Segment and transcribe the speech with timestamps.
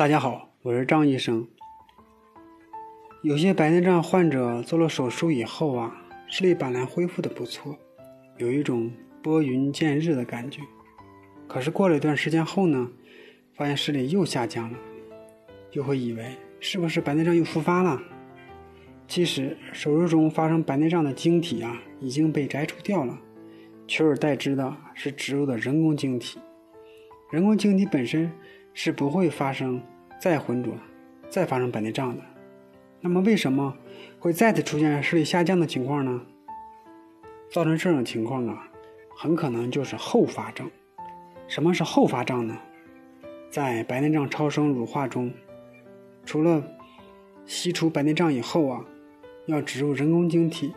[0.00, 1.46] 大家好，我是张医生。
[3.20, 5.94] 有些白内障患者做了手术以后啊，
[6.26, 7.76] 视力本来恢复的不错，
[8.38, 8.90] 有一种
[9.22, 10.62] 拨云见日的感觉。
[11.46, 12.88] 可是过了一段时间后呢，
[13.52, 14.78] 发现视力又下降了，
[15.70, 18.00] 就会以为是不是白内障又复发了？
[19.06, 23.18] 其实手术中发生白内障的晶体啊已经被摘除掉了，
[23.86, 26.40] 取而代之的是植入的人工晶体。
[27.30, 28.32] 人工晶体本身
[28.72, 29.80] 是不会发生
[30.20, 30.72] 再浑浊、
[31.28, 32.22] 再发生白内障的。
[33.00, 33.76] 那么为什么
[34.18, 36.20] 会再次出现视力下降的情况呢？
[37.50, 38.68] 造成这种情况啊，
[39.16, 40.70] 很可能就是后发症。
[41.48, 42.56] 什么是后发症呢？
[43.50, 45.32] 在白内障超声乳化中，
[46.24, 46.62] 除了
[47.46, 48.84] 吸除白内障以后啊，
[49.46, 50.72] 要植入人工晶体。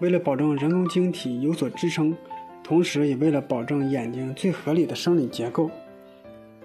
[0.00, 2.16] 为了保证人工晶体有所支撑，
[2.62, 5.70] 同时也为了保证眼睛最合理的生理结构，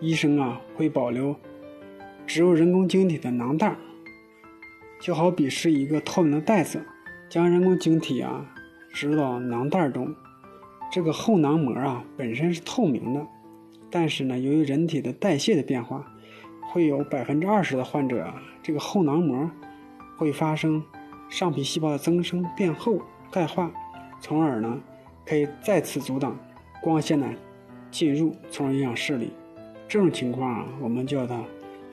[0.00, 1.34] 医生啊会保留
[2.26, 3.76] 植入人工晶体的囊袋。
[5.00, 6.84] 就好比是一个透明的袋子，
[7.28, 8.44] 将人工晶体啊
[8.92, 10.14] 植入到囊袋中。
[10.90, 13.26] 这个后囊膜啊本身是透明的，
[13.90, 16.04] 但是呢，由于人体的代谢的变化，
[16.72, 19.48] 会有百分之二十的患者啊，这个后囊膜
[20.16, 20.82] 会发生
[21.28, 23.70] 上皮细胞的增生、变厚、钙化，
[24.20, 24.80] 从而呢
[25.24, 26.36] 可以再次阻挡
[26.82, 27.28] 光线的
[27.90, 29.30] 进入，从而影响视力。
[29.88, 31.42] 这种情况啊，我们叫它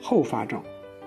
[0.00, 0.62] 后发症。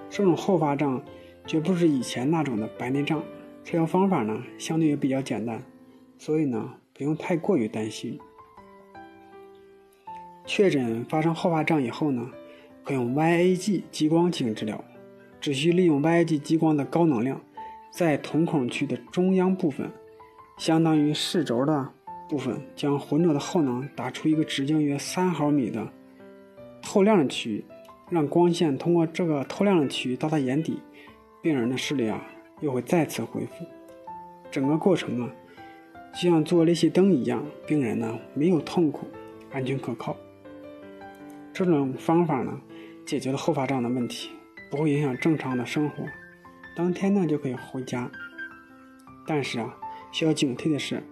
[0.10, 1.02] 这种后发症。
[1.48, 3.24] 绝不是以前那种的白内障，
[3.64, 5.64] 治疗方法呢相对也比较简单，
[6.20, 8.20] 所以呢不用太过于担心。
[10.46, 12.30] 确诊发生后发症以后呢，
[12.84, 14.84] 可用 YAG 激光进行治疗，
[15.42, 17.42] 只需利用 YAG 激光的高能量，
[17.90, 19.90] 在瞳孔区的中央部分，
[20.60, 21.90] 相当于视轴的
[22.30, 25.92] 部分，将浑浊的后囊打出一个直径约三毫米的
[26.92, 27.66] 透亮的区域，
[28.10, 30.80] 让光线通过这个透亮的区域到达眼底。
[31.40, 32.26] 病人的视力啊
[32.62, 33.64] 又会再次恢复，
[34.50, 35.30] 整个过程啊
[36.20, 39.06] 就像做裂隙灯一样，病人呢没有痛苦，
[39.52, 40.18] 安全可靠。
[41.54, 42.60] 这种方法呢
[43.06, 44.32] 解决了后发症的问题，
[44.72, 46.04] 不会影响正常的生活，
[46.76, 48.10] 当天呢就可以回家。
[49.28, 49.78] 但是啊
[50.12, 51.04] 需要警惕的是，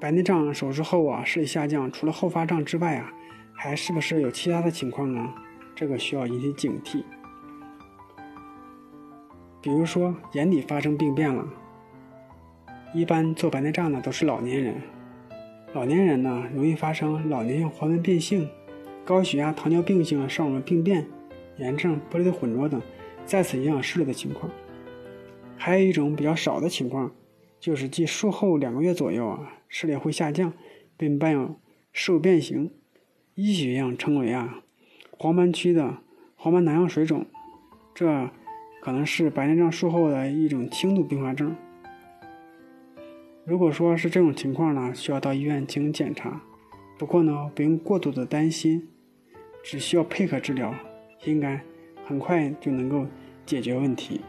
[0.00, 3.12] 白内障手术后啊视力下降，除了后发症之外啊
[3.52, 5.32] 还是不是有其他的情况呢？
[5.74, 7.02] 这个需要引起警惕。
[9.60, 11.46] 比如说眼底发生病变了，
[12.92, 14.74] 一般做白内障的都是老年人，
[15.72, 18.48] 老年人呢容易发生老年性黄斑变性、
[19.04, 21.06] 高血压、糖尿病性视网膜病变、
[21.58, 22.82] 炎症、玻璃的混浊等，
[23.24, 24.50] 再次影响视力的情况。
[25.56, 27.12] 还有一种比较少的情况，
[27.60, 30.52] 就是继术后两个月左右啊，视力会下降，
[30.96, 31.56] 并伴有
[31.92, 32.72] 视物变形，
[33.34, 34.62] 医学上称为啊
[35.18, 35.98] 黄斑区的
[36.36, 37.26] 黄斑囊样水肿，
[37.94, 38.30] 这。
[38.84, 41.54] 可能是白内障术后的一种轻度并发症。
[43.44, 46.42] 如果说是这种情况呢，需要到医院进行检查。
[46.98, 48.88] 不过呢，不用过度的担心，
[49.62, 50.74] 只需要配合治疗，
[51.26, 51.62] 应该
[52.04, 53.06] 很快就能够
[53.46, 54.22] 解决问题。